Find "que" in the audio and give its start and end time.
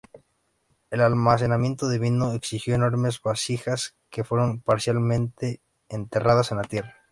4.09-4.23